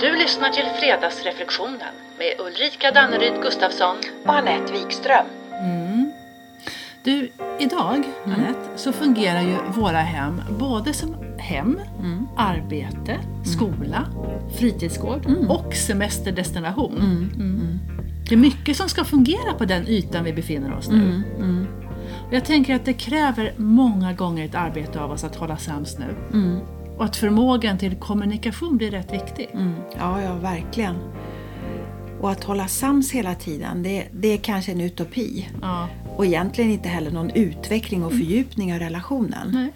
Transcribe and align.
Du 0.00 0.16
lyssnar 0.16 0.48
till 0.48 0.64
Fredagsreflektionen 0.80 1.94
med 2.18 2.46
Ulrika 2.46 2.90
Danneryd 2.90 3.42
Gustafsson. 3.42 3.96
och 4.24 4.34
Anette 4.34 4.72
Wikström. 4.72 5.26
Mm. 5.60 6.12
Du, 7.04 7.30
idag 7.58 8.04
Anette, 8.24 8.68
så 8.76 8.92
fungerar 8.92 9.40
ju 9.40 9.56
våra 9.74 9.98
hem 9.98 10.42
både 10.58 10.92
som 10.92 11.16
hem, 11.38 11.80
arbete, 12.36 13.18
skola, 13.44 14.04
fritidsgård 14.58 15.26
och 15.48 15.74
semesterdestination. 15.74 16.98
Mm. 16.98 17.78
Det 18.28 18.34
är 18.34 18.38
mycket 18.38 18.76
som 18.76 18.88
ska 18.88 19.04
fungera 19.04 19.54
på 19.58 19.64
den 19.64 19.88
ytan 19.88 20.24
vi 20.24 20.32
befinner 20.32 20.74
oss 20.74 20.88
nu. 20.88 21.22
Jag 22.30 22.44
tänker 22.44 22.74
att 22.74 22.84
det 22.84 22.92
kräver 22.92 23.52
många 23.56 24.12
gånger 24.12 24.44
ett 24.44 24.54
arbete 24.54 25.00
av 25.00 25.10
oss 25.10 25.24
att 25.24 25.36
hålla 25.36 25.56
sams 25.56 25.98
nu. 25.98 26.14
Och 26.98 27.04
att 27.04 27.16
förmågan 27.16 27.78
till 27.78 27.96
kommunikation 27.96 28.76
blir 28.76 28.90
rätt 28.90 29.12
viktig. 29.12 29.48
Mm. 29.52 29.74
Ja, 29.98 30.22
ja, 30.22 30.34
verkligen. 30.34 30.96
Och 32.20 32.30
att 32.30 32.44
hålla 32.44 32.68
sams 32.68 33.10
hela 33.10 33.34
tiden, 33.34 33.82
det, 33.82 34.08
det 34.12 34.28
är 34.28 34.36
kanske 34.38 34.72
en 34.72 34.80
utopi. 34.80 35.48
Ja. 35.62 35.88
Och 36.16 36.26
egentligen 36.26 36.70
inte 36.70 36.88
heller 36.88 37.10
någon 37.10 37.30
utveckling 37.30 38.04
och 38.04 38.12
fördjupning 38.12 38.72
av 38.72 38.78
relationen. 38.78 39.50
Nej. 39.52 39.72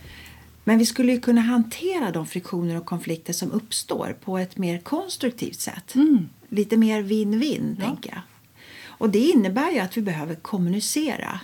Men 0.64 0.78
vi 0.78 0.86
skulle 0.86 1.12
ju 1.12 1.20
kunna 1.20 1.40
hantera 1.40 2.10
de 2.10 2.26
friktioner 2.26 2.76
och 2.76 2.86
konflikter 2.86 3.32
som 3.32 3.52
uppstår 3.52 4.16
på 4.24 4.38
ett 4.38 4.58
mer 4.58 4.78
konstruktivt 4.78 5.60
sätt. 5.60 5.94
Lite 6.48 6.76
mer 6.76 7.02
win-win, 7.02 7.76
Ja. 7.78 7.86
tänker 7.86 8.10
jag. 8.10 8.20
Och 8.86 9.10
det 9.10 9.18
innebär 9.18 9.70
ju 9.70 9.78
att 9.78 9.96
vi 9.96 10.02
behöver 10.02 10.34
kommunicera. 10.34 11.40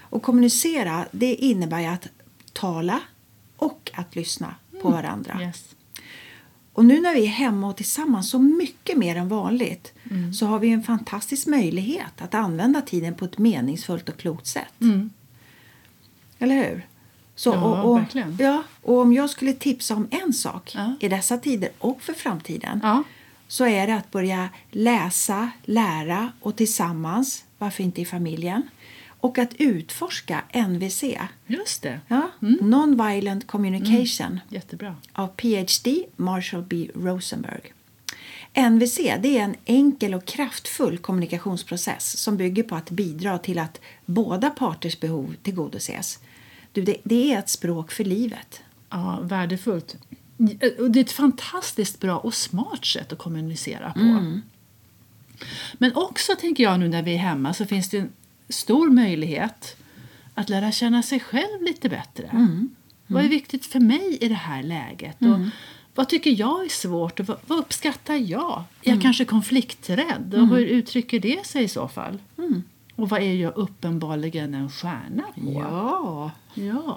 Och 0.00 0.22
kommunicera, 0.22 1.06
det 1.10 1.34
innebär 1.34 1.80
ju 1.80 1.86
att 1.86 2.08
tala 2.52 3.00
och 3.56 3.90
att 3.94 4.16
lyssna 4.16 4.54
på 4.82 4.90
varandra. 4.90 5.38
Yes. 5.42 5.64
Och 6.72 6.84
nu 6.84 7.00
när 7.00 7.14
vi 7.14 7.22
är 7.22 7.26
hemma 7.28 7.68
och 7.68 7.76
tillsammans 7.76 8.30
så 8.30 8.38
mycket 8.38 8.98
mer 8.98 9.16
än 9.16 9.28
vanligt 9.28 9.92
Mm. 10.10 10.34
så 10.34 10.46
har 10.46 10.58
vi 10.58 10.68
en 10.70 10.82
fantastisk 10.82 11.46
möjlighet 11.46 12.12
att 12.22 12.34
använda 12.34 12.80
tiden 12.80 13.14
på 13.14 13.24
ett 13.24 13.38
meningsfullt 13.38 14.08
och 14.08 14.16
klokt 14.16 14.46
sätt. 14.46 14.74
Eller 16.38 16.54
hur? 16.54 16.86
Så, 17.34 17.52
Mm. 17.52 17.62
Ja, 17.64 17.82
och, 17.82 17.90
och, 17.90 17.98
verkligen. 17.98 18.36
Ja, 18.40 18.62
och 18.82 18.98
om 18.98 19.12
jag 19.12 19.30
skulle 19.30 19.52
tipsa 19.52 19.94
om 19.94 20.08
en 20.10 20.32
sak 20.32 20.72
Ja. 20.74 20.94
i 21.00 21.08
dessa 21.08 21.38
tider 21.38 21.70
och 21.78 22.02
för 22.02 22.12
framtiden 22.12 22.80
Ja. 22.82 23.02
så 23.48 23.66
är 23.66 23.86
det 23.86 23.94
att 23.94 24.10
börja 24.10 24.48
läsa, 24.70 25.50
lära 25.64 26.32
och 26.40 26.56
tillsammans, 26.56 27.44
varför 27.58 27.82
inte 27.82 28.00
i 28.00 28.04
familjen, 28.04 28.62
och 29.22 29.38
att 29.38 29.54
utforska 29.58 30.44
NVC, 30.68 31.04
Just 31.46 31.82
det. 31.82 32.00
ja? 32.08 32.30
Mm. 32.42 32.58
Non-Violent 32.60 33.46
Communication 33.46 34.40
Jättebra. 34.48 34.96
av 35.12 35.26
PhD 35.26 36.04
Marshall 36.16 36.62
B. 36.62 36.88
Rosenberg. 36.94 37.72
NVC 38.70 38.96
det 38.96 39.38
är 39.38 39.42
en 39.42 39.54
enkel 39.64 40.14
och 40.14 40.24
kraftfull 40.24 40.98
kommunikationsprocess 40.98 42.18
som 42.18 42.36
bygger 42.36 42.62
på 42.62 42.74
att 42.76 42.90
bidra 42.90 43.38
till 43.38 43.58
att 43.58 43.80
båda 44.06 44.50
parters 44.50 45.00
behov 45.00 45.34
tillgodoses. 45.42 46.18
Du, 46.72 46.82
det, 46.82 46.96
det 47.04 47.32
är 47.32 47.38
ett 47.38 47.48
språk 47.48 47.92
för 47.92 48.04
livet. 48.04 48.60
Ja, 48.90 49.20
värdefullt. 49.22 49.96
Det 50.36 50.98
är 50.98 50.98
ett 50.98 51.12
fantastiskt 51.12 52.00
bra 52.00 52.18
och 52.18 52.34
smart 52.34 52.84
sätt 52.86 53.12
att 53.12 53.18
kommunicera 53.18 53.92
på. 53.92 54.40
Men 55.78 55.96
också 55.96 56.32
tänker 56.40 56.62
jag 56.64 56.80
nu 56.80 56.88
när 56.88 57.02
vi 57.02 57.14
är 57.14 57.18
hemma 57.18 57.54
så 57.54 57.66
finns 57.66 57.90
det 57.90 57.98
en 57.98 58.10
stor 58.52 58.90
möjlighet 58.90 59.76
att 60.34 60.48
lära 60.48 60.72
känna 60.72 61.02
sig 61.02 61.20
själv 61.20 61.62
lite 61.62 61.88
bättre. 61.88 62.48
Vad 63.06 63.24
är 63.24 63.28
viktigt 63.28 63.66
för 63.66 63.80
mig 63.80 64.18
i 64.20 64.28
det 64.28 64.34
här 64.34 64.62
läget? 64.62 65.16
Och 65.22 65.38
vad 65.94 66.08
tycker 66.08 66.40
jag 66.40 66.64
är 66.64 66.68
svårt 66.68 67.20
och 67.20 67.26
vad, 67.26 67.38
vad 67.46 67.58
uppskattar 67.58 68.14
jag? 68.14 68.64
Är 68.82 68.92
jag 68.92 69.02
kanske 69.02 69.24
konflikträdd? 69.24 70.34
Och 70.34 70.48
hur 70.48 70.66
uttrycker 70.66 71.20
det 71.20 71.46
sig 71.46 71.64
i 71.64 71.68
så 71.68 71.88
fall? 71.88 72.18
Och 72.96 73.08
vad 73.08 73.22
är 73.22 73.34
jag 73.34 73.56
uppenbarligen 73.56 74.54
en 74.54 74.70
stjärna 74.70 75.22
på? 75.34 75.52
Ja. 75.52 76.30
Ja. 76.54 76.96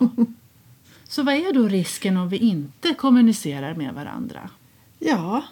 Så 1.07 1.23
vad 1.23 1.33
är 1.33 1.53
då 1.53 1.67
risken 1.67 2.17
om 2.17 2.29
vi 2.29 2.37
inte 2.37 2.93
kommunicerar 2.93 3.75
med 3.75 3.93
varandra? 3.93 4.49
ja, 4.99 5.43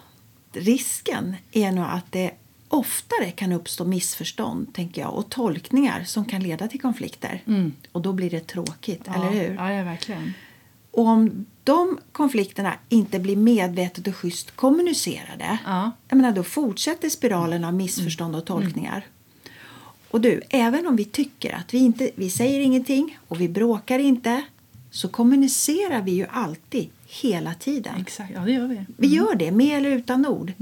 risken 0.52 1.36
är 1.52 1.72
nog 1.72 1.84
att 1.84 2.12
det 2.12 2.30
oftare 2.68 3.30
kan 3.30 3.52
uppstå 3.52 3.84
missförstånd 3.84 4.74
tänker 4.74 5.00
jag, 5.00 5.14
och 5.14 5.30
tolkningar 5.30 6.04
som 6.04 6.24
kan 6.24 6.42
leda 6.42 6.68
till 6.68 6.80
konflikter. 6.80 7.42
Och 7.92 8.02
då 8.02 8.12
blir 8.12 8.30
det 8.30 8.46
tråkigt, 8.46 9.08
eller 9.16 9.30
hur? 9.30 9.54
Ja, 9.54 9.72
ja 9.72 9.84
verkligen. 9.84 10.32
Och 10.90 11.06
om 11.06 11.46
de 11.64 11.98
konflikterna 12.12 12.74
inte 12.88 13.18
blir 13.18 13.36
medvetet 13.36 14.06
och 14.06 14.16
schysst 14.16 14.56
kommunicerade 14.56 15.58
Ja. 15.64 15.90
jag 16.08 16.16
menar, 16.16 16.32
då 16.32 16.42
fortsätter 16.42 17.08
spiralen 17.08 17.64
av 17.64 17.74
missförstånd 17.74 18.36
och 18.36 18.44
tolkningar. 18.44 19.06
Och 20.10 20.20
du, 20.20 20.40
även 20.50 20.86
om 20.86 20.96
vi 20.96 21.04
tycker 21.04 21.52
att 21.54 21.74
vi 21.74 21.78
inte 21.78 22.10
vi 22.14 22.30
säger 22.30 22.60
ingenting 22.60 23.18
och 23.28 23.40
vi 23.40 23.48
bråkar 23.48 23.98
inte 23.98 24.42
så 24.90 25.08
kommunicerar 25.08 26.02
vi 26.02 26.10
ju 26.10 26.26
alltid 26.30 26.88
hela 27.06 27.54
tiden. 27.54 27.94
Exakt, 28.00 28.32
ja 28.34 28.40
det 28.40 28.52
gör 28.52 28.66
vi. 28.66 28.86
Vi 28.96 29.06
gör 29.06 29.34
det 29.34 29.50
med 29.50 29.78
eller 29.78 29.90
utan 29.90 30.26
ord. 30.26 30.52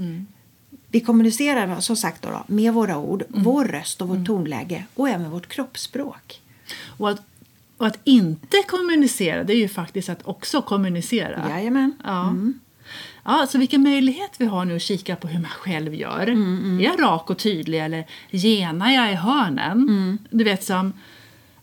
Vi 0.93 1.01
kommunicerar 1.01 1.81
som 1.81 1.97
sagt 1.97 2.23
då, 2.23 2.45
med 2.47 2.75
våra 2.75 2.99
ord, 2.99 3.25
vår 3.29 3.65
röst 3.65 4.03
och 4.03 4.09
vårt 4.09 4.27
tonläge 4.27 4.85
och 4.95 5.09
även 5.09 5.31
vårt 5.31 5.49
kroppsspråk. 5.49 6.41
Och 6.99 7.11
att, 7.11 7.23
och 7.77 7.87
att 7.87 7.99
inte 8.05 8.63
kommunicera, 8.69 9.45
det 9.45 9.53
är 9.53 9.57
ju 9.57 9.69
faktiskt 9.69 10.09
att 10.09 10.27
också 10.27 10.63
kommunicera. 10.63 11.49
Jajamän. 11.49 11.95
Ja. 12.05 12.35
Ja, 13.25 13.47
så 13.51 13.59
vilken 13.59 13.83
möjlighet 13.83 14.31
vi 14.39 14.47
har 14.47 14.65
nu 14.65 14.77
att 14.77 14.83
kika 14.83 15.17
på 15.17 15.29
hur 15.29 15.41
man 15.41 15.51
själv 15.51 15.95
gör. 15.95 16.27
Är 16.81 16.85
jag 16.85 17.03
rak 17.03 17.31
och 17.31 17.39
tydlig 17.39 17.81
eller 17.81 18.07
genar 18.31 18.91
jag 18.91 19.13
i 19.13 19.15
hörnen? 19.15 20.19
Du 20.31 20.45
vet 20.45 20.65
som, 20.65 20.93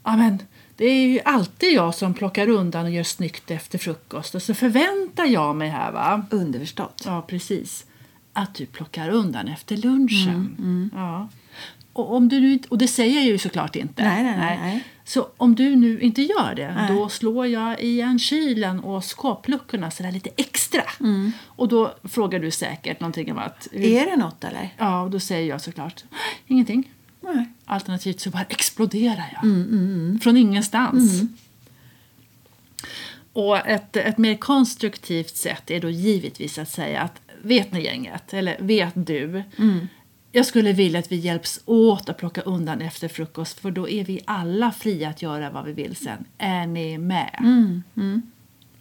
ja 0.03 0.17
men 0.17 0.39
det 0.75 0.85
är 0.85 1.07
ju 1.07 1.19
alltid 1.25 1.73
jag 1.73 1.95
som 1.95 2.13
plockar 2.13 2.49
undan 2.49 2.85
och 2.85 2.91
gör 2.91 3.03
snyggt 3.03 3.51
efter 3.51 3.77
frukost 3.77 4.35
och 4.35 4.41
så 4.41 4.53
förväntar 4.53 5.25
jag 5.25 5.55
mig 5.55 5.69
här 5.69 5.91
va. 5.91 6.25
Underförstått. 6.29 7.03
Ja, 7.05 7.21
precis. 7.27 7.85
Att 8.39 8.55
du 8.55 8.65
plockar 8.65 9.09
undan 9.09 9.47
efter 9.47 9.77
lunchen. 9.77 10.91
Ja. 10.95 11.29
Och, 11.93 12.15
om 12.15 12.29
du 12.29 12.39
nu, 12.39 12.59
och 12.69 12.77
det 12.77 12.87
säger 12.87 13.15
jag 13.15 13.25
ju 13.25 13.37
såklart 13.37 13.75
inte. 13.75 14.03
Nej, 14.03 14.23
nej, 14.23 14.37
nej, 14.37 14.59
nej. 14.61 14.83
Så 15.03 15.27
om 15.37 15.55
du 15.55 15.75
nu 15.75 15.99
inte 15.99 16.21
gör 16.21 16.55
det, 16.55 16.73
Nej. 16.73 16.95
då 16.95 17.09
slår 17.09 17.47
jag 17.47 17.81
igen 17.81 18.19
kylen 18.19 18.79
och 18.79 19.03
skåpluckorna 19.03 19.91
sådär 19.91 20.11
lite 20.11 20.29
extra. 20.37 20.83
Och 21.45 21.67
då 21.67 21.95
frågar 22.03 22.39
du 22.39 22.51
säkert 22.51 22.99
någonting 22.99 23.31
om 23.31 23.37
att... 23.37 23.67
Är 23.73 24.05
det 24.05 24.15
något 24.15 24.43
eller? 24.43 24.73
Ja, 24.77 25.01
och 25.01 25.09
då 25.09 25.19
säger 25.19 25.49
jag 25.49 25.61
såklart 25.61 26.03
ingenting. 26.47 26.91
Nej. 27.21 27.49
Alternativt 27.65 28.19
så 28.19 28.29
bara 28.29 28.45
exploderar 28.49 29.33
jag. 29.33 29.41
Från 30.21 30.37
ingenstans. 30.37 31.21
Och 33.33 33.57
ett, 33.57 33.95
ett 33.95 34.17
mer 34.17 34.35
konstruktivt 34.35 35.35
sätt 35.35 35.71
är 35.71 35.79
då 35.79 35.89
givetvis 35.89 36.57
att 36.57 36.69
säga 36.69 37.01
att 37.01 37.21
vet 37.41 37.71
ni 37.71 37.83
gänget, 37.83 38.33
eller 38.33 38.57
vet 38.59 38.93
du, 38.95 39.43
jag 40.31 40.45
skulle 40.45 40.73
vilja 40.73 40.99
att 40.99 41.11
vi 41.11 41.15
hjälps 41.15 41.61
åt 41.65 42.09
att 42.09 42.17
plocka 42.17 42.41
undan 42.41 42.81
efter 42.81 43.07
frukost 43.07 43.59
för 43.59 43.71
då 43.71 43.89
är 43.89 44.03
vi 44.03 44.19
alla 44.25 44.71
fria 44.71 45.09
att 45.09 45.21
göra 45.21 45.49
vad 45.49 45.65
vi 45.65 45.73
vill 45.73 45.95
sen. 45.95 46.25
Är 46.37 46.67
ni 46.67 46.97
med? 46.97 47.43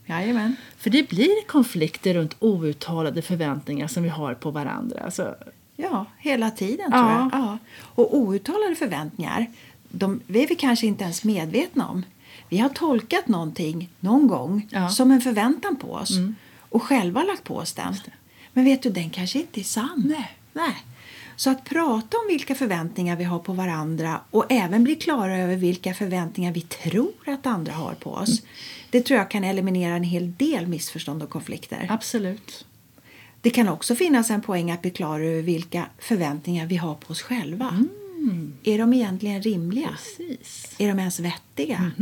Jajamän. 0.06 0.56
För 0.76 0.90
det 0.90 1.08
blir 1.08 1.46
konflikter 1.46 2.14
runt 2.14 2.36
outtalade 2.38 3.22
förväntningar 3.22 3.86
som 3.88 4.02
vi 4.02 4.08
har 4.08 4.34
på 4.34 4.50
varandra. 4.50 5.10
Så, 5.10 5.34
Ja, 5.80 6.06
hela 6.18 6.50
tiden 6.50 6.88
Ja. 6.92 6.98
tror 6.98 7.10
jag. 7.10 7.28
Ja. 7.32 7.58
Och 7.80 8.16
outtalade 8.16 8.74
förväntningar, 8.74 9.46
de 9.88 10.20
är 10.28 10.46
vi 10.48 10.54
kanske 10.54 10.86
inte 10.86 11.04
ens 11.04 11.24
medvetna 11.24 11.88
om. 11.88 12.04
Vi 12.48 12.58
har 12.58 12.68
tolkat 12.68 13.28
någonting 13.28 13.88
någon 14.00 14.26
gång 14.28 14.68
Ja. 14.70 14.88
som 14.88 15.10
en 15.10 15.20
förväntan 15.20 15.76
på 15.76 15.92
oss 15.92 16.10
och 16.58 16.82
själva 16.82 17.22
lagt 17.22 17.44
på 17.44 17.56
oss 17.56 17.72
den. 17.72 17.94
Men 18.58 18.64
vet 18.64 18.82
du, 18.82 18.90
den 18.90 19.10
kanske 19.10 19.38
inte 19.38 19.60
är 19.60 19.64
sann. 19.64 20.04
Nej. 20.08 20.36
Nej. 20.52 20.76
Så 21.36 21.50
att 21.50 21.64
prata 21.64 22.16
om 22.16 22.24
vilka 22.28 22.54
förväntningar 22.54 23.16
vi 23.16 23.24
har 23.24 23.38
på 23.38 23.52
varandra 23.52 24.20
och 24.30 24.46
även 24.48 24.84
bli 24.84 24.94
klara 24.94 25.36
över 25.38 25.56
vilka 25.56 25.94
förväntningar 25.94 26.52
vi 26.52 26.60
tror 26.60 27.12
att 27.26 27.46
andra 27.46 27.72
har 27.72 27.94
på 27.94 28.10
oss. 28.10 28.42
Det 28.90 29.00
tror 29.02 29.18
jag 29.18 29.30
kan 29.30 29.44
eliminera 29.44 29.94
en 29.94 30.02
hel 30.02 30.34
del 30.34 30.66
missförstånd 30.66 31.22
och 31.22 31.30
konflikter. 31.30 31.86
absolut. 31.90 32.66
Det 33.40 33.50
kan 33.50 33.68
också 33.68 33.94
finnas 33.94 34.30
en 34.30 34.42
poäng 34.42 34.70
att 34.70 34.82
bli 34.82 34.90
klar 34.90 35.20
över 35.20 35.42
vilka 35.42 35.86
förväntningar 35.98 36.66
vi 36.66 36.76
har 36.76 36.94
på 36.94 37.10
oss 37.10 37.22
själva. 37.22 37.86
Är 38.64 38.78
de 38.78 38.92
egentligen 38.92 39.42
rimliga? 39.42 39.88
Precis. 39.88 40.74
Är 40.78 40.88
de 40.88 40.98
ens 40.98 41.20
vettiga? 41.20 41.92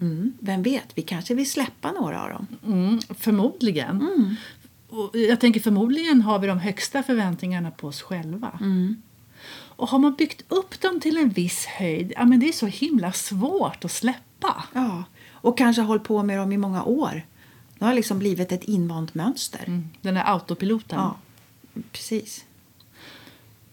Mm. 0.00 0.32
Vem 0.40 0.62
vet, 0.62 0.86
vi 0.94 1.02
kanske 1.02 1.34
vill 1.34 1.50
släppa 1.50 1.92
några 1.92 2.22
av 2.22 2.30
dem. 2.30 2.46
Mm, 2.66 3.00
förmodligen. 3.18 4.36
Och 4.90 5.16
jag 5.16 5.40
tänker 5.40 5.60
förmodligen 5.60 6.22
har 6.22 6.38
vi 6.38 6.46
de 6.46 6.58
högsta 6.58 7.02
förväntningarna 7.02 7.70
på 7.70 7.88
oss 7.88 8.02
själva. 8.02 8.58
Och 9.80 9.88
har 9.88 9.98
man 9.98 10.14
byggt 10.14 10.44
upp 10.48 10.80
dem 10.80 11.00
till 11.00 11.16
en 11.16 11.28
viss 11.28 11.66
höjd, 11.66 12.12
ja 12.16 12.24
men 12.24 12.40
det 12.40 12.48
är 12.48 12.52
så 12.52 12.66
himla 12.66 13.12
svårt 13.12 13.84
att 13.84 13.92
släppa. 13.92 14.64
Ja. 14.72 15.04
Och 15.30 15.58
kanske 15.58 15.82
hållit 15.82 16.04
på 16.04 16.22
med 16.22 16.38
dem 16.38 16.52
i 16.52 16.56
många 16.56 16.84
år. 16.84 17.22
Det 17.78 17.84
har 17.84 17.94
liksom 17.94 18.18
blivit 18.18 18.52
ett 18.52 18.64
invant 18.64 19.14
mönster. 19.14 19.64
Mm, 19.66 19.88
den 20.00 20.14
där 20.14 20.32
autopiloten. 20.32 20.98
Ja. 20.98 21.16
Precis. 21.92 22.44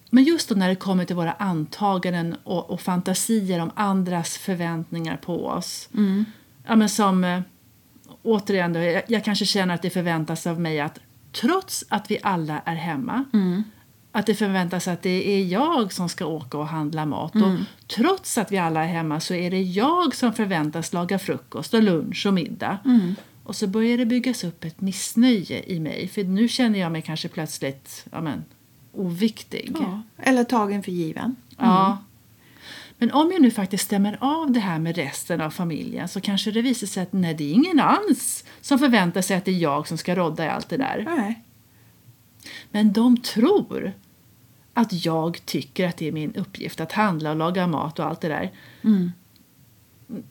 Men 0.09 0.23
just 0.23 0.49
då 0.49 0.55
när 0.55 0.69
det 0.69 0.75
kommer 0.75 1.05
till 1.05 1.15
våra 1.15 1.31
antaganden 1.31 2.35
och, 2.43 2.69
och 2.69 2.81
fantasier 2.81 3.59
om 3.59 3.71
andras 3.75 4.37
förväntningar 4.37 5.17
på 5.17 5.47
oss. 5.47 5.89
Ja, 6.67 6.75
men 6.75 6.89
som, 6.89 7.23
eh, 7.23 7.41
återigen, 8.23 8.73
då, 8.73 8.79
jag, 8.79 9.03
jag 9.07 9.23
kanske 9.23 9.45
känner 9.45 9.75
att 9.75 9.81
det 9.81 9.89
förväntas 9.89 10.47
av 10.47 10.59
mig 10.59 10.79
att 10.79 10.99
trots 11.41 11.85
att 11.89 12.11
vi 12.11 12.19
alla 12.23 12.61
är 12.65 12.75
hemma 12.75 13.25
att 14.11 14.25
det 14.25 14.35
förväntas 14.35 14.87
att 14.87 15.01
det 15.01 15.29
är 15.29 15.45
jag 15.45 15.93
som 15.93 16.09
ska 16.09 16.25
åka 16.25 16.57
och 16.57 16.67
handla 16.67 17.05
mat. 17.05 17.35
Och 17.35 17.57
trots 17.87 18.37
att 18.37 18.51
vi 18.51 18.57
alla 18.57 18.83
är 18.83 18.87
hemma 18.87 19.19
så 19.19 19.33
är 19.33 19.51
det 19.51 19.61
jag 19.61 20.15
som 20.15 20.33
förväntas 20.33 20.93
laga 20.93 21.19
frukost 21.19 21.73
och 21.73 21.83
lunch 21.83 22.25
och 22.25 22.33
middag. 22.33 22.77
Och 23.43 23.55
så 23.55 23.67
börjar 23.67 23.97
det 23.97 24.05
byggas 24.05 24.43
upp 24.43 24.63
ett 24.63 24.81
missnöje 24.81 25.63
i 25.67 25.79
mig. 25.79 26.07
För 26.07 26.23
nu 26.23 26.47
känner 26.47 26.79
jag 26.79 26.91
mig 26.91 27.01
kanske 27.01 27.27
plötsligt 27.27 28.05
ja, 28.11 28.21
men, 28.21 28.45
oviktig. 28.91 29.75
Ja. 29.79 30.01
Eller 30.17 30.43
tagen 30.43 30.83
för 30.83 30.91
given. 30.91 31.35
Ja. 31.57 31.97
Men 32.97 33.11
om 33.11 33.31
jag 33.31 33.41
nu 33.41 33.51
faktiskt 33.51 33.83
stämmer 33.83 34.17
av 34.21 34.51
det 34.51 34.59
här 34.59 34.79
med 34.79 34.95
resten 34.95 35.41
av 35.41 35.49
familjen 35.49 36.07
så 36.07 36.21
kanske 36.21 36.51
det 36.51 36.61
visar 36.61 36.87
sig 36.87 37.03
att 37.03 37.13
nej, 37.13 37.33
det 37.33 37.43
är 37.43 37.53
ingen 37.53 37.79
alls 37.79 38.45
som 38.61 38.79
förväntar 38.79 39.21
sig 39.21 39.37
att 39.37 39.45
det 39.45 39.51
är 39.51 39.59
jag 39.59 39.87
som 39.87 39.97
ska 39.97 40.15
rodda 40.15 40.45
i 40.45 40.49
allt 40.49 40.69
det 40.69 40.77
där. 40.77 41.05
Nej. 41.17 41.43
Men 42.71 42.93
de 42.93 43.17
tror 43.17 43.93
att 44.73 45.05
jag 45.05 45.45
tycker 45.45 45.87
att 45.87 45.97
det 45.97 46.07
är 46.07 46.11
min 46.11 46.35
uppgift 46.35 46.79
att 46.79 46.91
handla 46.91 47.29
och 47.29 47.35
laga 47.35 47.67
mat 47.67 47.99
och 47.99 48.05
allt 48.05 48.21
det 48.21 48.27
där. 48.27 48.51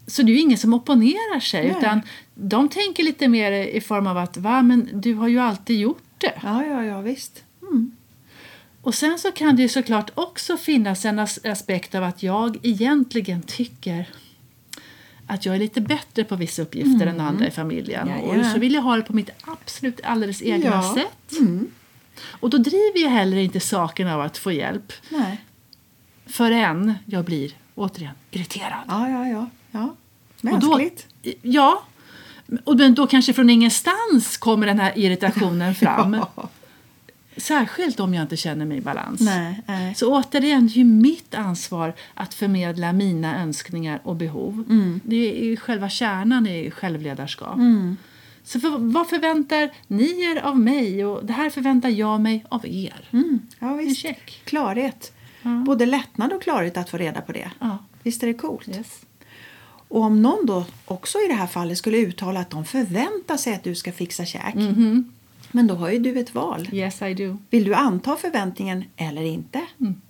Så 0.07 0.23
det 0.23 0.33
är 0.33 0.35
ju 0.35 0.41
ingen 0.41 0.59
som 0.59 0.75
opponerar 0.75 1.41
sig 1.41 1.69
Nej. 1.69 1.77
utan 1.79 2.03
de 2.35 2.69
tänker 2.69 3.03
lite 3.03 3.29
mer 3.29 3.53
i 3.53 3.81
form 3.81 4.07
av 4.07 4.19
att 4.19 4.37
va, 4.37 4.63
men 4.63 4.91
du 4.93 5.15
har 5.15 5.29
ju 5.29 5.39
alltid 5.39 5.81
gjort 5.81 6.03
det. 6.19 6.33
Ja, 6.43 6.65
ja, 6.65 6.85
ja, 6.85 7.01
visst. 7.01 7.45
Och 8.87 8.95
sen 8.95 9.19
så 9.19 9.33
kan 9.33 9.57
det 9.57 9.63
ju 9.63 9.69
såklart 9.69 10.11
också 10.15 10.57
finnas 10.57 11.05
en 11.05 11.19
as- 11.19 11.51
aspekt 11.51 11.95
av 11.95 12.05
att 12.05 12.23
jag 12.23 12.59
egentligen 12.63 13.43
tycker 13.43 14.09
att 15.27 15.47
jag 15.47 15.55
är 15.55 15.59
lite 15.59 15.81
bättre 15.81 16.25
på 16.25 16.37
vissa 16.37 16.63
uppgifter 16.63 17.07
än 17.07 17.21
andra 17.21 17.47
i 17.47 17.51
familjen. 17.51 18.09
Och 18.09 18.29
Jajamän. 18.29 18.53
så 18.53 18.59
vill 18.59 18.75
jag 18.75 18.83
ha 18.83 18.97
det 18.97 19.03
på 19.03 19.13
mitt 19.13 19.31
absolut 19.45 20.01
alldeles 20.05 20.43
egna 20.43 20.67
Ja. 20.67 20.95
sätt. 20.95 21.39
Och 22.31 22.51
då 22.51 22.59
driver 22.59 22.99
jag 23.03 23.11
heller 23.11 23.37
inte 23.37 23.61
saken 23.61 24.09
av 24.09 24.21
att 24.21 24.39
få 24.39 24.53
hjälp 24.53 24.93
Nej. 25.09 25.41
förrän 26.27 26.95
jag 27.07 27.25
blir, 27.25 27.53
återigen, 27.75 28.15
irriterad. 28.31 28.85
Ja, 28.89 29.09
ja, 29.09 29.27
ja. 29.29 29.51
ja. 29.71 29.95
Och 30.53 30.61
då, 30.61 30.69
Mänskligt. 30.69 31.07
ja, 31.43 31.83
och 32.65 32.77
men 32.77 32.95
då 32.95 33.07
kanske 33.07 33.33
från 33.33 33.51
ingenstans 33.51 34.37
kommer 34.37 34.67
den 34.67 34.81
här 34.81 34.93
irritationen 34.99 35.75
fram. 35.75 36.17
Särskilt 37.37 38.01
om 38.01 38.15
jag 38.15 38.23
inte 38.23 38.37
känner 38.37 38.65
mig 38.65 38.79
i 38.79 38.81
balans. 38.81 39.21
Nej, 39.21 39.63
nej. 39.67 39.95
Så 39.95 40.15
återigen, 40.15 40.67
det 40.67 40.73
är 40.73 40.77
ju 40.77 40.85
mitt 40.85 41.35
ansvar 41.35 41.95
att 42.15 42.35
förmedla 42.35 42.93
mina 42.93 43.43
önskningar 43.43 44.01
och 44.03 44.17
behov. 44.17 44.65
Mm. 44.69 45.01
Det 45.05 45.41
är 45.41 45.45
ju 45.45 45.57
själva 45.57 45.89
kärnan 45.89 46.47
i 46.47 46.71
självledarskap. 46.71 47.59
Så 48.45 48.61
för, 48.61 48.79
vad 48.79 49.09
förväntar 49.09 49.71
ni 49.87 50.23
er 50.23 50.41
av 50.45 50.59
mig? 50.59 51.05
Och 51.05 51.27
det 51.27 51.33
här 51.33 51.51
förväntar 51.51 51.89
jag 51.89 52.21
mig 52.21 52.45
av 52.49 52.67
er. 52.67 53.09
Mm. 53.13 53.41
Ja, 53.59 53.75
visst. 53.75 54.01
check. 54.01 54.41
Klarhet. 54.45 55.13
Ja. 55.43 55.51
Både 55.51 55.87
lättnad 55.87 56.33
och 56.33 56.43
klarhet 56.43 56.77
att 56.77 56.91
få 56.91 56.97
reda 56.97 57.21
på 57.21 57.33
det. 57.33 57.51
Ja. 57.59 57.79
Visst 58.03 58.23
är 58.23 58.27
det 58.27 58.35
coolt? 58.35 58.69
Yes. 58.69 59.01
Och 59.89 60.01
om 60.01 60.23
någon 60.23 60.47
då 60.47 60.65
också 60.85 61.19
i 61.19 61.29
det 61.29 61.35
här 61.35 61.47
fallet 61.47 61.79
skulle 61.79 61.99
uttala 61.99 62.41
att 62.41 62.51
de 62.51 62.65
förväntar 62.65 63.37
sig 63.37 63.55
att 63.55 63.65
du 63.65 63.75
ska 63.75 63.93
fixa 63.93 64.25
käk. 64.25 64.55
Mhm. 64.55 65.13
Men 65.57 65.67
då 65.67 65.75
har 65.75 65.91
ju 65.91 65.99
du 65.99 66.19
ett 66.21 66.35
val. 66.35 66.69
Yes, 66.73 67.03
I 67.03 67.15
do. 67.15 67.39
Vill 67.51 67.65
du 67.65 67.75
anta 67.75 68.17
förväntningen 68.17 68.85
eller 68.97 69.23
inte? 69.23 69.63
Mm. 69.81 70.01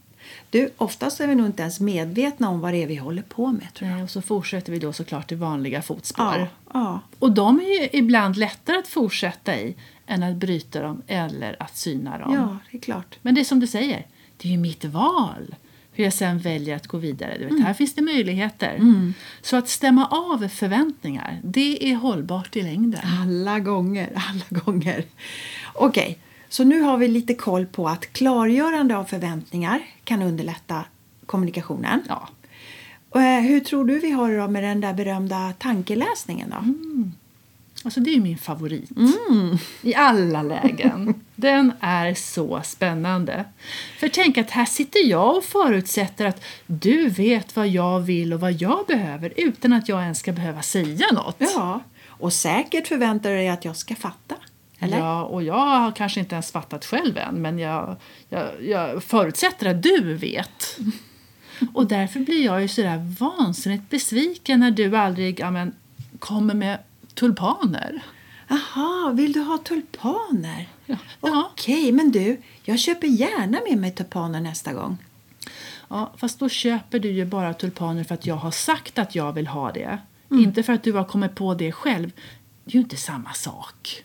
Du, 0.50 0.70
oftast 0.76 1.20
är 1.20 1.26
vi 1.26 1.34
nog 1.34 1.46
inte 1.46 1.62
ens 1.62 1.80
medvetna 1.80 2.48
om 2.48 2.60
vad 2.60 2.72
det 2.72 2.82
är 2.82 2.86
vi 2.86 2.96
håller 2.96 3.22
på 3.22 3.46
med. 3.46 3.74
Tror 3.74 3.90
jag. 3.90 3.94
Nej, 3.94 4.04
Och 4.04 4.10
så 4.10 4.22
fortsätter 4.22 4.72
vi 4.72 4.78
då 4.78 4.92
såklart 4.92 5.32
i 5.32 5.34
vanliga 5.34 5.82
fotspår. 5.82 6.24
Ja, 6.24 6.48
ja. 6.72 7.00
Och 7.18 7.32
de 7.32 7.60
är 7.60 7.82
ju 7.82 7.88
ibland 7.92 8.36
lättare 8.36 8.78
att 8.78 8.88
fortsätta 8.88 9.56
i 9.56 9.76
än 10.06 10.22
att 10.22 10.36
bryta 10.36 10.82
dem 10.82 11.02
eller 11.06 11.56
att 11.62 11.76
syna 11.76 12.18
dem. 12.18 12.34
ja, 12.34 12.58
det 12.70 12.76
är 12.76 12.80
klart. 12.80 13.18
Men 13.22 13.34
det 13.34 13.40
är 13.40 13.44
som 13.44 13.60
du 13.60 13.66
säger, 13.66 14.06
det 14.36 14.48
är 14.48 14.52
ju 14.52 14.58
mitt 14.58 14.84
val 14.84 15.54
hur 15.96 16.04
jag 16.04 16.12
sen 16.12 16.38
väljer 16.38 16.76
att 16.76 16.86
gå 16.86 16.98
vidare. 16.98 17.36
Du 17.38 17.44
vet, 17.44 17.64
Här 17.64 17.74
finns 17.74 17.94
det 17.94 18.02
möjligheter. 18.02 18.80
Så 19.42 19.56
att 19.56 19.68
stämma 19.68 20.06
av 20.06 20.48
förväntningar, 20.48 21.40
det 21.44 21.90
är 21.90 21.94
hållbart 21.94 22.56
i 22.56 22.62
längden. 22.62 23.00
Alla 23.22 23.60
gånger, 23.60 24.10
alla 24.14 24.60
gånger. 24.62 25.04
Okej, 25.74 26.18
så 26.48 26.64
nu 26.64 26.80
har 26.80 26.98
vi 26.98 27.08
lite 27.08 27.34
koll 27.34 27.66
på 27.66 27.88
att 27.88 28.12
klargörande 28.12 28.96
av 28.96 29.04
förväntningar 29.04 29.80
kan 30.04 30.22
underlätta 30.22 30.84
kommunikationen. 31.26 32.02
Ja. 32.08 32.28
Eh, 33.20 33.40
hur 33.40 33.60
tror 33.60 33.84
du 33.84 33.98
vi 33.98 34.10
har 34.10 34.30
det 34.30 34.36
då 34.36 34.48
med 34.48 34.64
den 34.64 34.80
där 34.80 34.94
berömda 34.94 35.52
tankeläsningen 35.58 36.50
då? 36.50 36.64
Alltså 37.86 38.00
det 38.00 38.10
är 38.10 38.20
min 38.20 38.38
favorit. 38.38 38.90
I 39.82 39.94
alla 39.94 40.42
lägen. 40.42 41.14
Den 41.34 41.72
är 41.80 42.14
så 42.14 42.60
spännande. 42.64 43.44
För 43.98 44.08
tänk 44.08 44.38
att 44.38 44.50
här 44.50 44.64
sitter 44.64 45.08
jag 45.08 45.36
och 45.36 45.44
förutsätter 45.44 46.26
att 46.26 46.44
du 46.66 47.08
vet 47.08 47.56
vad 47.56 47.68
jag 47.68 48.00
vill 48.00 48.32
och 48.32 48.40
vad 48.40 48.52
jag 48.52 48.86
behöver 48.86 49.32
utan 49.36 49.72
att 49.72 49.88
jag 49.88 50.02
ens 50.02 50.18
ska 50.18 50.32
behöva 50.32 50.62
säga 50.62 51.06
något. 51.12 51.36
Ja, 51.38 51.80
och 52.08 52.32
säkert 52.32 52.88
förväntar 52.88 53.30
du 53.30 53.36
dig 53.36 53.48
att 53.48 53.64
jag 53.64 53.76
ska 53.76 53.94
fatta. 53.94 54.34
Eller? 54.78 54.98
Ja, 54.98 55.22
och 55.22 55.42
jag 55.42 55.66
har 55.66 55.92
kanske 55.92 56.20
inte 56.20 56.34
ens 56.34 56.52
fattat 56.52 56.84
själv 56.84 57.18
än 57.18 57.42
men 57.42 57.58
jag, 57.58 57.96
jag, 58.28 58.48
jag 58.62 59.02
förutsätter 59.02 59.70
att 59.70 59.82
du 59.82 60.14
vet. 60.14 60.78
Och 61.74 61.86
därför 61.86 62.20
blir 62.20 62.44
jag 62.44 62.62
ju 62.62 62.68
sådär 62.68 63.14
vansinnigt 63.20 63.90
besviken 63.90 64.60
när 64.60 64.70
du 64.70 64.96
aldrig 64.96 65.40
ja, 65.40 65.50
men, 65.50 65.74
kommer 66.18 66.54
med 66.54 66.78
tulpaner. 67.16 68.02
Aha, 68.48 69.12
vill 69.14 69.32
du 69.32 69.40
ha 69.40 69.58
tulpaner? 69.58 70.68
Ja. 70.86 70.96
Okej, 71.20 71.92
men 71.92 72.10
du, 72.12 72.40
jag 72.64 72.78
köper 72.78 73.06
gärna 73.06 73.60
med 73.68 73.78
mig 73.78 73.90
tulpaner 73.90 74.40
nästa 74.40 74.72
gång. 74.72 74.98
Ja, 75.88 76.12
fast 76.16 76.38
då 76.38 76.48
köper 76.48 76.98
du 76.98 77.10
ju 77.10 77.24
bara 77.24 77.54
tulpaner 77.54 78.04
för 78.04 78.14
att 78.14 78.26
jag 78.26 78.36
har 78.36 78.50
sagt 78.50 78.98
att 78.98 79.14
jag 79.14 79.32
vill 79.32 79.46
ha 79.46 79.72
det. 79.72 79.98
Inte 80.30 80.62
för 80.62 80.72
att 80.72 80.82
du 80.82 80.92
har 80.92 81.04
kommit 81.04 81.34
på 81.34 81.54
det 81.54 81.72
själv. 81.72 82.10
Det 82.64 82.70
är 82.70 82.74
ju 82.74 82.80
inte 82.80 82.96
samma 82.96 83.32
sak. 83.32 84.04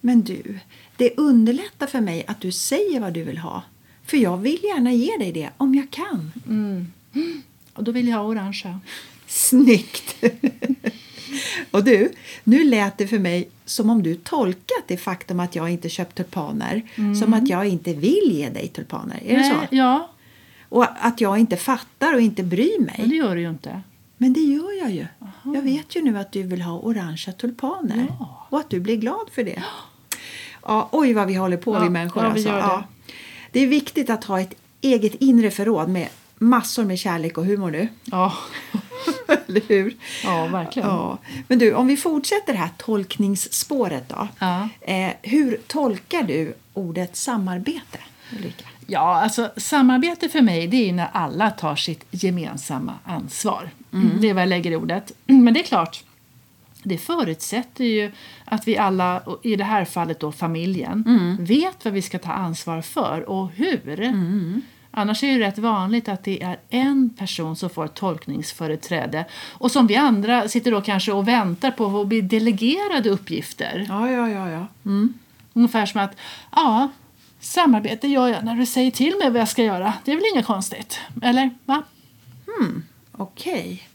Men 0.00 0.22
du, 0.22 0.58
det 0.96 1.16
underlättar 1.16 1.86
för 1.86 2.00
mig 2.00 2.24
att 2.26 2.40
du 2.40 2.52
säger 2.52 3.00
vad 3.00 3.12
du 3.12 3.22
vill 3.22 3.38
ha. 3.38 3.62
För 4.04 4.16
jag 4.16 4.36
vill 4.36 4.58
gärna 4.62 4.92
ge 4.92 5.16
dig 5.16 5.32
det 5.32 5.50
om 5.56 5.74
jag 5.74 5.90
kan. 5.90 6.32
Och 7.72 7.84
då 7.84 7.92
vill 7.92 8.08
jag 8.08 8.16
ha 8.16 8.24
orangea. 8.24 8.80
Snyggt! 9.26 10.24
Och 11.72 11.84
du, 11.84 12.12
nu 12.44 12.64
lät 12.64 12.98
det 12.98 13.06
för 13.06 13.18
mig 13.18 13.48
som 13.64 13.90
om 13.90 14.02
du 14.02 14.14
tolkat 14.14 14.84
det 14.86 14.96
faktum 14.96 15.40
att 15.40 15.56
jag 15.56 15.70
inte 15.70 15.88
köpt 15.88 16.16
tulpaner 16.16 16.82
som 17.20 17.34
att 17.34 17.48
jag 17.48 17.66
inte 17.66 17.92
vill 17.92 18.28
ge 18.32 18.48
dig 18.48 18.68
tulpaner. 18.68 19.20
Är 19.26 19.38
det 19.38 19.44
så? 19.44 19.54
Nej, 19.56 19.68
Ja, 19.70 20.10
Och 20.68 20.86
att 21.00 21.20
jag 21.20 21.38
inte 21.38 21.56
fattar 21.56 22.14
och 22.14 22.20
inte 22.20 22.42
bryr 22.42 22.78
men 22.78 22.86
det 22.96 23.06
mig. 23.06 23.16
gör 23.16 23.34
du 23.34 23.40
ju 23.40 23.50
inte. 23.50 23.80
Men 24.16 24.32
det 24.32 24.40
gör 24.40 24.78
jag 24.78 24.90
ju. 24.90 25.06
Jag 25.44 25.62
vet 25.62 25.96
ju 25.96 26.02
nu 26.02 26.18
att 26.18 26.32
du 26.32 26.42
vill 26.42 26.62
ha 26.62 26.78
orangea 26.78 27.32
tulpaner. 27.34 28.06
Ja. 28.18 28.46
Och 28.50 28.58
att 28.60 28.70
du 28.70 28.80
blir 28.80 28.96
glad 28.96 29.28
för 29.32 29.44
det. 29.44 29.62
Ja, 30.66 30.88
oj 30.92 31.12
vad 31.12 31.26
vi 31.26 31.34
håller 31.34 31.56
på 31.56 31.74
Ja, 31.74 31.80
vi 31.80 31.90
människor. 31.90 32.22
ja, 32.22 32.28
vi 32.28 32.32
alltså. 32.34 32.48
gör 32.48 32.56
det. 32.56 32.62
Ja. 32.62 32.84
det 33.52 33.60
är 33.60 33.66
viktigt 33.66 34.10
att 34.10 34.24
ha 34.24 34.40
ett 34.40 34.54
eget 34.80 35.14
inre 35.14 35.50
förråd 35.50 35.88
med 35.88 36.08
massor 36.38 36.84
med 36.84 36.98
kärlek 36.98 37.38
och 37.38 37.44
humor 37.46 37.70
nu. 37.70 37.88
Ja, 38.04 38.32
Eller 39.48 39.68
hur? 39.68 39.96
ja 40.24 40.46
verkligen. 40.46 40.88
Ja. 40.88 41.18
Men 41.48 41.58
du, 41.58 41.74
om 41.74 41.86
vi 41.86 41.96
fortsätter 41.96 42.52
det 42.52 42.58
här 42.58 42.70
tolkningsspåret 42.76 44.08
då. 44.08 44.28
Ja. 44.38 44.68
Eh, 44.80 45.10
hur 45.22 45.60
tolkar 45.66 46.22
du 46.22 46.54
ordet 46.74 47.16
samarbete, 47.16 47.98
Ulrika? 48.36 48.64
Ja, 48.86 49.22
alltså 49.22 49.50
samarbete 49.56 50.28
för 50.28 50.40
mig 50.40 50.66
det 50.66 50.88
är 50.88 50.92
när 50.92 51.08
alla 51.12 51.50
tar 51.50 51.76
sitt 51.76 52.04
gemensamma 52.10 52.94
ansvar. 53.04 53.70
Det 54.20 54.28
är 54.28 54.34
vad 54.34 54.42
jag 54.42 54.48
lägger 54.48 54.70
i 54.70 54.76
ordet. 54.76 55.12
Men 55.26 55.54
det 55.54 55.60
är 55.60 55.64
klart, 55.64 56.04
det 56.82 56.98
förutsätter 56.98 57.84
ju 57.84 58.12
att 58.44 58.68
vi 58.68 58.78
alla, 58.78 59.22
i 59.42 59.56
det 59.56 59.64
här 59.64 59.84
fallet 59.84 60.20
då 60.20 60.32
familjen, 60.32 61.04
vet 61.40 61.84
vad 61.84 61.94
vi 61.94 62.02
ska 62.02 62.18
ta 62.18 62.32
ansvar 62.32 62.82
för 62.82 63.28
och 63.28 63.50
hur. 63.50 63.98
Annars 64.94 65.24
är 65.24 65.38
det 65.38 65.46
rätt 65.46 65.58
vanligt 65.58 66.08
att 66.08 66.24
det 66.24 66.42
är 66.42 66.58
en 66.70 67.10
person 67.10 67.56
som 67.56 67.70
får 67.70 67.86
tolkningsföreträde 67.86 69.24
och 69.52 69.70
som 69.70 69.86
vi 69.86 69.96
andra 69.96 70.48
sitter 70.48 70.70
då 70.70 70.80
kanske 70.80 71.12
och 71.12 71.28
väntar 71.28 71.70
på 71.70 72.00
att 72.00 72.06
bli 72.06 72.20
delegerade 72.20 73.10
uppgifter. 73.10 73.86
Ja, 73.88 74.10
ja, 74.10 74.28
ja. 74.28 74.50
ja. 74.50 74.66
Ungefär 75.52 75.86
som 75.86 76.00
att 76.00 76.16
ja, 76.52 76.88
samarbete 77.40 78.08
gör 78.08 78.28
jag 78.28 78.44
när 78.44 78.54
du 78.54 78.66
säger 78.66 78.90
till 78.90 79.14
mig 79.18 79.30
vad 79.30 79.40
jag 79.40 79.48
ska 79.48 79.64
göra. 79.64 79.94
Det 80.04 80.12
är 80.12 80.16
väl 80.16 80.24
inget 80.34 80.46
konstigt? 80.46 81.00
Eller? 81.22 81.50
Va? 81.64 81.82
Okej. 83.12 83.88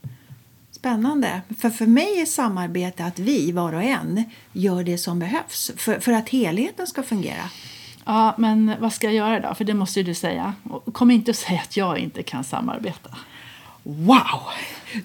Spännande. 0.72 1.42
För 1.60 1.70
för 1.70 1.86
mig 1.86 2.22
är 2.22 2.25
samarbete 2.25 3.06
att 3.06 3.20
vi, 3.20 3.51
var 3.51 3.74
och 3.74 3.84
en, 3.84 4.24
gör 4.54 4.84
det 4.84 4.98
som 4.98 5.20
behövs 5.20 5.72
för, 5.77 6.00
för 6.00 6.12
att 6.12 6.30
helheten 6.30 6.88
ska 6.88 7.04
fungera. 7.04 7.50
Ja, 8.08 8.36
men 8.38 8.74
vad 8.80 8.94
ska 8.94 9.08
jag 9.08 9.16
göra 9.16 9.40
då? 9.40 9.56
För 9.56 9.64
det 9.64 9.74
måste 9.74 10.00
ju 10.00 10.04
du 10.04 10.14
säga. 10.14 10.54
Kom 10.92 11.12
inte 11.12 11.32
och 11.32 11.38
säga 11.38 11.60
att 11.60 11.78
jag 11.78 12.00
inte 12.00 12.24
kan 12.24 12.44
samarbeta. 12.44 13.10
Wow! 13.84 14.42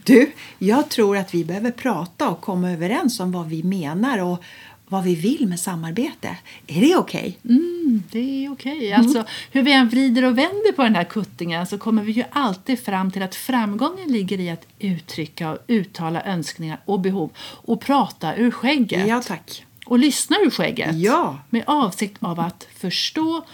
Du, 0.05 0.33
jag 0.59 0.89
tror 0.89 1.17
att 1.17 1.35
vi 1.35 1.45
behöver 1.45 1.71
prata 1.71 2.29
och 2.29 2.41
komma 2.41 2.71
överens 2.71 3.21
om 3.21 3.33
vad 3.33 3.49
vi 3.49 3.63
menar 3.63 4.19
och 4.19 4.45
vad 4.89 5.05
vi 5.05 5.15
vill 5.15 5.49
med 5.49 5.61
samarbete. 5.61 6.37
Är 6.67 6.81
det 6.81 6.97
okej? 6.97 7.39
Mm, 7.45 8.03
det 8.11 8.45
är 8.45 8.53
okej. 8.53 8.93
Alltså, 8.93 9.25
hur 9.51 9.63
vi 9.63 9.73
än 9.73 9.89
vrider 9.89 10.25
och 10.25 10.39
vänder 10.39 10.73
på 10.73 10.83
den 10.83 10.95
här 10.95 11.05
kuttingen 11.05 11.67
så 11.67 11.79
kommer 11.79 12.03
vi 12.03 12.13
ju 12.13 12.25
alltid 12.33 12.81
fram 12.81 13.11
till 13.11 13.23
att 13.23 13.35
framgången 13.35 14.13
ligger 14.13 14.41
i 14.41 14.51
att 14.51 14.67
uttrycka 14.79 15.51
och 15.51 15.59
uttala 15.67 16.23
önskningar 16.23 16.81
och 16.85 17.01
behov 17.01 17.31
och 17.41 17.81
prata 17.81 18.37
ur 18.37 18.51
skägget. 18.51 19.07
Ja, 19.09 19.23
tack. 19.27 19.65
Och 19.93 19.99
lyssna 19.99 20.37
ur 20.37 20.51
skägget. 20.51 20.97
Ja. 20.97 21.39
Med 21.51 21.65
avsikt 21.67 22.17
av 22.21 22.41
att 22.41 22.67
förstå 22.75 23.45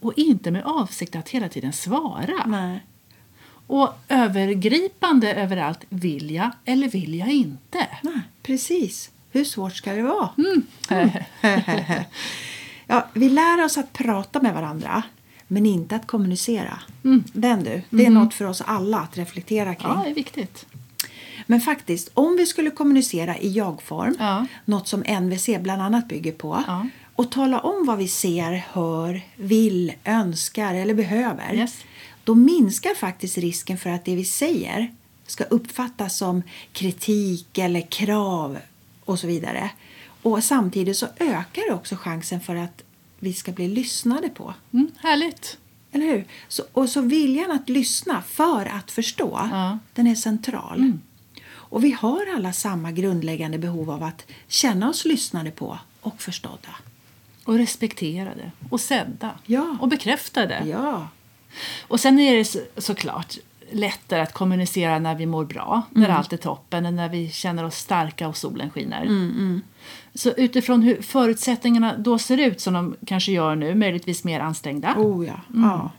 och 0.00 0.12
inte 0.16 0.50
med 0.50 0.62
avsikt 0.64 1.16
att 1.16 1.28
hela 1.28 1.48
tiden 1.48 1.72
svara. 1.72 2.46
Nej. 2.46 2.86
Och 3.66 3.94
övergripande 4.08 5.34
överallt, 5.34 5.84
vill 5.88 6.30
jag 6.30 6.50
eller 6.64 6.88
vill 6.88 7.14
jag 7.14 7.28
inte? 7.28 7.88
Nej, 8.02 8.20
precis. 8.42 9.10
Hur 9.30 9.44
svårt 9.44 9.74
ska 9.76 9.92
det 9.92 10.02
vara? 10.02 10.28
Mm. 10.38 10.62
ja, 12.86 13.08
vi 13.12 13.28
lär 13.28 13.64
oss 13.64 13.78
att 13.78 13.92
prata 13.92 14.42
med 14.42 14.54
varandra, 14.54 15.02
men 15.48 15.66
inte 15.66 15.96
att 15.96 16.06
kommunicera. 16.06 16.78
Mm. 17.04 17.24
Den 17.32 17.64
du, 17.64 17.82
det 17.90 18.06
är 18.06 18.10
något 18.10 18.34
för 18.34 18.44
oss 18.44 18.62
alla 18.66 18.98
att 18.98 19.18
reflektera 19.18 19.74
kring. 19.74 19.90
Ja, 19.90 20.02
det 20.04 20.10
är 20.10 20.14
viktigt. 20.14 20.66
Men 21.46 21.60
faktiskt, 21.60 22.10
om 22.14 22.36
vi 22.36 22.46
skulle 22.46 22.70
kommunicera 22.70 23.38
i 23.38 23.52
jag-form, 23.52 24.16
Ja. 24.18 24.46
något 24.64 24.88
som 24.88 25.00
NVC 25.20 25.48
bland 25.60 25.82
annat 25.82 26.08
bygger 26.08 26.32
på, 26.32 26.64
Ja. 26.66 26.86
och 27.16 27.30
tala 27.30 27.60
om 27.60 27.86
vad 27.86 27.98
vi 27.98 28.08
ser, 28.08 28.64
hör, 28.72 29.22
vill, 29.36 29.92
önskar 30.04 30.74
eller 30.74 30.94
behöver, 30.94 31.54
Yes. 31.54 31.84
då 32.24 32.34
minskar 32.34 32.94
faktiskt 32.94 33.38
risken 33.38 33.78
för 33.78 33.90
att 33.90 34.04
det 34.04 34.16
vi 34.16 34.24
säger 34.24 34.94
ska 35.26 35.44
uppfattas 35.44 36.16
som 36.16 36.42
kritik 36.72 37.58
eller 37.58 37.80
krav 37.80 38.58
och 39.04 39.18
så 39.18 39.26
vidare. 39.26 39.70
Och 40.22 40.44
samtidigt 40.44 40.96
så 40.96 41.06
ökar 41.18 41.68
det 41.68 41.74
också 41.74 41.96
chansen 41.96 42.40
för 42.40 42.56
att 42.56 42.82
vi 43.18 43.32
ska 43.32 43.52
bli 43.52 43.68
lyssnade 43.68 44.28
på. 44.28 44.54
Mm, 44.72 44.90
härligt. 44.98 45.58
Eller 45.92 46.06
hur? 46.06 46.24
Så, 46.48 46.62
och 46.72 46.88
så 46.88 47.00
viljan 47.00 47.50
att 47.50 47.68
lyssna 47.68 48.22
för 48.22 48.66
att 48.66 48.90
förstå, 48.90 49.48
Ja. 49.52 49.66
Mm. 49.66 49.78
den 49.94 50.06
är 50.06 50.14
central. 50.14 50.92
Och 51.72 51.84
vi 51.84 51.90
har 51.92 52.26
alla 52.36 52.52
samma 52.52 52.92
grundläggande 52.92 53.58
behov 53.58 53.90
av 53.90 54.02
att 54.02 54.26
känna 54.48 54.88
oss 54.88 55.04
lyssnade 55.04 55.50
på 55.50 55.78
och 56.00 56.22
förstådda. 56.22 56.76
Och 57.44 57.54
respekterade 57.54 58.50
och 58.70 58.80
sedda 58.80 59.30
Ja. 59.46 59.76
och 59.80 59.88
bekräftade. 59.88 60.62
Ja, 60.66 61.08
Och 61.88 62.00
sen 62.00 62.18
är 62.18 62.36
det 62.36 62.44
så, 62.44 62.58
såklart 62.76 63.36
lättare 63.70 64.20
att 64.20 64.32
kommunicera 64.32 64.98
när 64.98 65.14
vi 65.14 65.26
mår 65.26 65.44
bra, 65.44 65.82
när 65.90 66.08
allt 66.08 66.32
är 66.32 66.36
toppen, 66.36 66.96
när 66.96 67.08
vi 67.08 67.30
känner 67.30 67.64
oss 67.64 67.76
starka 67.76 68.28
och 68.28 68.36
solen 68.36 68.70
skiner. 68.70 69.04
Så 70.14 70.30
utifrån 70.30 70.82
hur 70.82 71.02
förutsättningarna 71.02 71.96
då 71.96 72.18
ser 72.18 72.38
ut 72.38 72.60
som 72.60 72.74
de 72.74 72.96
kanske 73.06 73.32
gör 73.32 73.54
nu, 73.54 73.74
möjligtvis 73.74 74.24
mer 74.24 74.40
ansträngda, 74.40 74.94
oh 74.96 75.26
ja. 75.26 75.40
ja. 75.54 75.90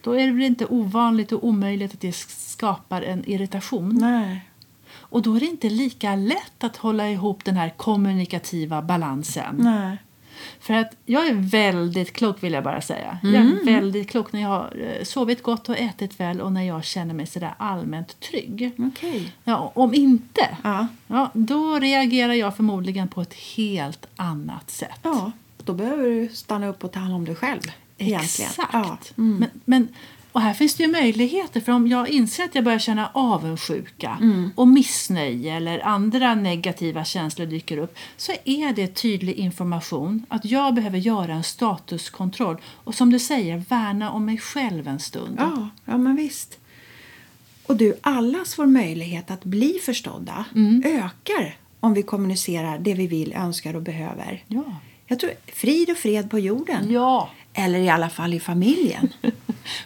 då 0.00 0.12
är 0.12 0.26
det 0.26 0.32
väl 0.32 0.42
inte 0.42 0.66
ovanligt 0.66 1.32
och 1.32 1.44
omöjligt 1.46 1.94
att 1.94 2.00
det 2.00 2.16
skapar 2.16 3.02
en 3.02 3.24
irritation. 3.24 3.98
Nej. 4.00 4.44
Och 5.08 5.22
då 5.22 5.34
är 5.36 5.40
det 5.40 5.46
inte 5.46 5.68
lika 5.70 6.14
lätt 6.16 6.64
att 6.64 6.76
hålla 6.76 7.10
ihop 7.10 7.44
den 7.44 7.56
här 7.56 7.70
kommunikativa 7.76 8.82
balansen. 8.82 9.56
Nej. 9.58 9.96
För 10.60 10.74
att 10.74 10.92
jag 11.04 11.26
är 11.26 11.34
väldigt 11.34 12.12
klok 12.12 12.42
vill 12.42 12.52
jag 12.52 12.64
bara 12.64 12.80
säga. 12.80 13.18
Jag 13.22 13.34
är 13.34 13.64
väldigt 13.64 14.08
klok 14.10 14.32
när 14.32 14.40
jag 14.40 14.48
har 14.48 14.96
eh, 14.98 15.04
sovit 15.04 15.42
gott 15.42 15.68
och 15.68 15.78
ätit 15.78 16.20
väl 16.20 16.40
och 16.40 16.52
när 16.52 16.62
jag 16.62 16.84
känner 16.84 17.14
mig 17.14 17.26
sådär 17.26 17.54
allmänt 17.58 18.20
trygg. 18.20 18.70
Okej. 18.78 19.32
Ja, 19.44 19.72
om 19.74 19.94
inte, 19.94 20.56
Ja. 20.62 20.86
ja, 21.06 21.30
då 21.34 21.78
reagerar 21.78 22.32
jag 22.32 22.56
förmodligen 22.56 23.08
på 23.08 23.20
ett 23.22 23.34
helt 23.34 24.06
annat 24.16 24.70
sätt. 24.70 24.98
ja, 25.02 25.32
då 25.64 25.72
behöver 25.72 26.02
du 26.04 26.28
stanna 26.28 26.66
upp 26.68 26.84
och 26.84 26.92
ta 26.92 27.00
hand 27.00 27.14
om 27.14 27.24
dig 27.24 27.34
själv. 27.34 27.60
Egentligen. 27.98 28.50
Exakt. 28.50 28.72
Ja. 28.72 28.98
Mm. 29.18 29.38
Men, 29.38 29.50
men, 29.64 29.88
och 30.36 30.42
här 30.42 30.54
finns 30.54 30.74
det 30.74 30.82
ju 30.82 30.90
möjligheter. 30.92 31.60
För 31.60 31.72
om 31.72 31.88
jag 31.88 32.08
inser 32.08 32.44
att 32.44 32.54
jag 32.54 32.64
börjar 32.64 32.78
känna 32.78 33.10
avundsjuka 33.14 34.18
Mm. 34.20 34.50
och 34.54 34.68
missnöje 34.68 35.54
eller 35.56 35.78
andra 35.86 36.34
negativa 36.34 37.04
känslor 37.04 37.46
dyker 37.46 37.78
upp 37.78 37.96
så 38.16 38.32
är 38.44 38.72
det 38.72 38.86
tydlig 38.94 39.32
information 39.34 40.26
att 40.28 40.44
jag 40.44 40.74
behöver 40.74 40.98
göra 40.98 41.34
en 41.34 41.42
statuskontroll 41.44 42.56
och 42.84 42.94
som 42.94 43.10
du 43.10 43.18
säger 43.18 43.62
värna 43.68 44.10
om 44.10 44.24
mig 44.24 44.38
själv 44.38 44.88
en 44.88 45.00
stund. 45.00 45.36
Ja, 45.38 45.68
ja, 45.84 45.96
men 45.98 46.16
visst. 46.16 46.58
Och 47.66 47.76
du, 47.76 47.94
allas 48.00 48.58
vår 48.58 48.66
möjlighet 48.66 49.30
att 49.30 49.44
bli 49.44 49.78
förstådda 49.84 50.44
Mm. 50.54 50.82
ökar 50.86 51.56
om 51.80 51.94
vi 51.94 52.02
kommunicerar 52.02 52.78
det 52.78 52.94
vi 52.94 53.06
vill, 53.06 53.32
önskar 53.32 53.76
och 53.76 53.82
behöver. 53.82 54.44
Ja. 54.46 54.64
Jag 55.06 55.20
tror 55.20 55.32
frid 55.52 55.90
och 55.90 55.96
fred 55.96 56.30
på 56.30 56.38
jorden. 56.38 56.90
ja. 56.92 57.30
Eller 57.58 57.78
i 57.78 57.88
alla 57.88 58.08
fall 58.08 58.34
i 58.34 58.40
familjen. 58.40 59.12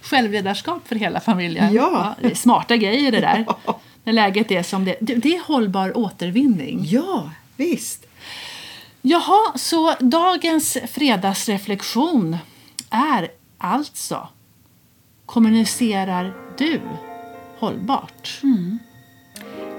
Självledarskap 0.02 0.88
för 0.88 0.94
hela 0.96 1.20
familjen. 1.20 1.74
Ja. 1.74 2.14
är 2.22 2.34
smarta 2.34 2.76
grejer 2.76 3.12
det 3.12 3.20
där. 3.20 3.46
Ja. 3.66 3.80
När 4.04 4.12
läget 4.12 4.50
är 4.50 4.62
som 4.62 4.84
det 4.84 4.96
Det 5.00 5.34
är 5.36 5.46
hållbar 5.46 5.96
återvinning. 5.98 6.80
ja, 6.84 7.30
visst. 7.56 8.06
Jaha, 9.02 9.52
så 9.58 9.94
dagens 10.00 10.78
fredagsreflektion 10.90 12.36
är 12.90 13.28
alltså 13.58 14.28
Kommunicerar 15.26 16.34
du 16.58 16.80
hållbart? 17.58 18.40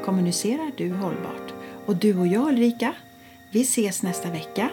Kommunicerar 0.06 0.72
du 0.78 0.94
hållbart? 0.94 1.54
Och 1.86 1.96
du 1.96 2.18
och 2.20 2.28
jag 2.28 2.48
Ulrika, 2.48 2.94
vi 3.52 3.62
ses 3.62 4.04
nästa 4.04 4.30
vecka. 4.30 4.70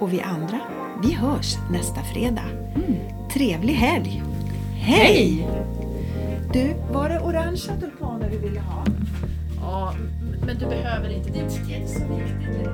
Och 0.00 0.12
vi 0.12 0.20
andra, 0.20 0.60
vi 1.02 1.12
hörs 1.12 1.56
nästa 1.70 2.02
fredag. 2.02 2.44
Trevlig 3.32 3.74
helg! 3.74 4.22
Hej! 4.74 5.48
Du, 6.52 6.74
var 6.92 7.08
det 7.08 7.20
orangea 7.20 7.76
tulpaner 7.80 8.30
du 8.30 8.38
ville 8.38 8.60
ha? 8.60 8.84
Ja, 9.60 9.94
men 10.46 10.58
du 10.58 10.66
behöver 10.66 11.08
inte. 11.10 11.30
Det 11.30 11.38
är 11.38 11.42
inte 11.76 11.88
så 11.88 12.00
viktigt. 12.00 12.68